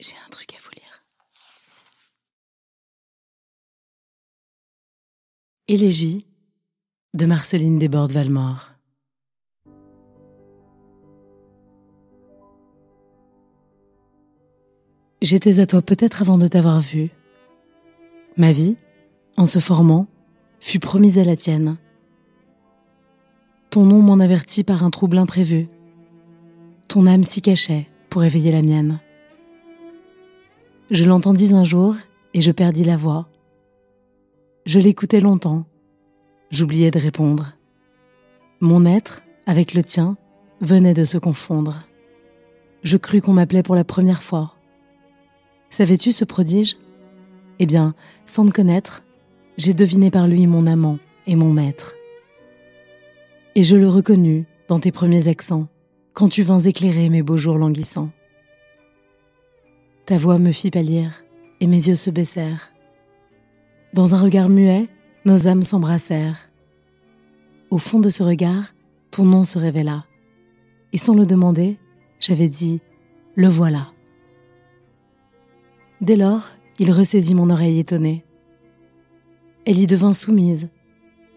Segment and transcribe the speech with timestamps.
[0.00, 1.04] J'ai un truc à vous lire.
[5.68, 6.26] Élégie
[7.12, 8.70] de Marceline Desbordes-Valmore.
[15.20, 17.10] J'étais à toi peut-être avant de t'avoir vu.
[18.38, 18.78] Ma vie,
[19.36, 20.06] en se formant,
[20.60, 21.76] fut promise à la tienne.
[23.68, 25.68] Ton nom m'en avertit par un trouble imprévu.
[26.88, 28.98] Ton âme s'y cachait pour éveiller la mienne.
[30.90, 31.94] Je l'entendis un jour
[32.34, 33.28] et je perdis la voix.
[34.66, 35.64] Je l'écoutais longtemps.
[36.50, 37.52] J'oubliais de répondre.
[38.60, 40.16] Mon être, avec le tien,
[40.60, 41.84] venait de se confondre.
[42.82, 44.56] Je crus qu'on m'appelait pour la première fois.
[45.70, 46.76] Savais-tu ce prodige?
[47.60, 47.94] Eh bien,
[48.26, 49.04] sans te connaître,
[49.58, 51.94] j'ai deviné par lui mon amant et mon maître.
[53.54, 55.68] Et je le reconnus dans tes premiers accents,
[56.14, 58.10] quand tu vins éclairer mes beaux jours languissants.
[60.10, 61.22] Ta voix me fit pâlir,
[61.60, 62.72] et mes yeux se baissèrent.
[63.94, 64.88] Dans un regard muet,
[65.24, 66.50] nos âmes s'embrassèrent.
[67.70, 68.74] Au fond de ce regard,
[69.12, 70.06] ton nom se révéla,
[70.92, 71.78] et sans le demander,
[72.18, 72.80] j'avais dit
[73.36, 73.86] Le voilà.
[76.00, 76.48] Dès lors,
[76.80, 78.24] il ressaisit mon oreille étonnée.
[79.64, 80.70] Elle y devint soumise,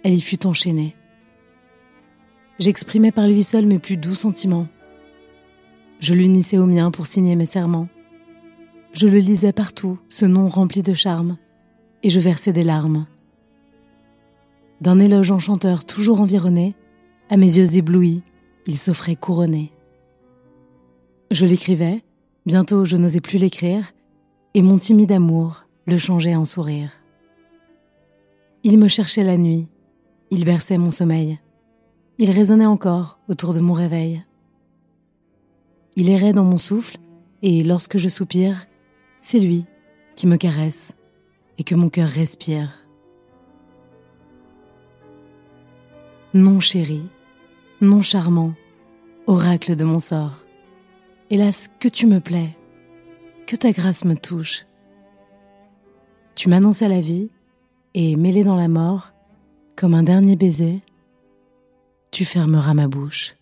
[0.03, 0.95] elle y fut enchaînée.
[2.57, 4.67] J'exprimais par lui seul mes plus doux sentiments.
[5.99, 7.87] Je l'unissais au mien pour signer mes serments.
[8.93, 11.37] Je le lisais partout, ce nom rempli de charme,
[12.03, 13.07] et je versais des larmes.
[14.81, 16.75] D'un éloge enchanteur toujours environné,
[17.31, 18.21] à mes yeux éblouis,
[18.67, 19.73] il s'offrait couronné.
[21.31, 22.01] Je l'écrivais,
[22.45, 23.93] bientôt je n'osais plus l'écrire,
[24.53, 26.91] et mon timide amour le changeait en sourire.
[28.61, 29.69] Il me cherchait la nuit,
[30.29, 31.39] il berçait mon sommeil,
[32.19, 34.23] il résonnait encore autour de mon réveil.
[35.95, 36.97] Il errait dans mon souffle,
[37.41, 38.67] et lorsque je soupire,
[39.23, 39.65] c'est lui
[40.15, 40.95] qui me caresse
[41.57, 42.77] et que mon cœur respire.
[46.33, 47.07] Non chéri,
[47.79, 48.53] non charmant,
[49.25, 50.45] oracle de mon sort,
[51.29, 52.55] hélas que tu me plais,
[53.47, 54.65] que ta grâce me touche.
[56.35, 57.29] Tu m'annonçais la vie,
[57.93, 59.13] et mêlé dans la mort,
[59.75, 60.81] comme un dernier baiser,
[62.11, 63.35] tu fermeras ma bouche.